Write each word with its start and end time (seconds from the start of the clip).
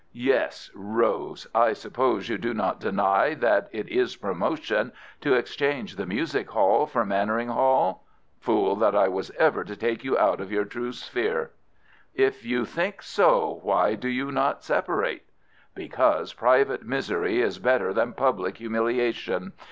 "Yes, 0.13 0.71
rose. 0.73 1.45
I 1.53 1.73
suppose 1.73 2.27
you 2.27 2.39
do 2.39 2.55
not 2.55 2.79
deny 2.79 3.35
that 3.35 3.69
it 3.71 3.87
is 3.87 4.15
promotion 4.15 4.93
to 5.19 5.35
exchange 5.35 5.95
the 5.95 6.07
music 6.07 6.49
hall 6.49 6.87
for 6.87 7.05
Mannering 7.05 7.49
Hall. 7.49 8.03
Fool 8.39 8.75
that 8.77 8.95
I 8.95 9.07
was 9.07 9.29
ever 9.37 9.63
to 9.63 9.75
take 9.75 10.03
you 10.03 10.17
out 10.17 10.41
of 10.41 10.51
your 10.51 10.65
true 10.65 10.91
sphere!" 10.91 11.51
"If 12.15 12.43
you 12.43 12.65
think 12.65 13.03
so, 13.03 13.59
why 13.61 13.93
do 13.93 14.07
you 14.09 14.31
not 14.31 14.63
separate?" 14.63 15.25
"Because 15.75 16.33
private 16.33 16.81
misery 16.81 17.39
is 17.39 17.59
better 17.59 17.93
than 17.93 18.13
public 18.13 18.57
humiliation. 18.57 19.53